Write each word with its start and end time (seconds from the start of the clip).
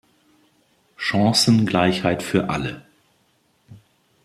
Chancengleichheit 0.97 2.23
für 2.23 2.49
alle. 2.49 2.83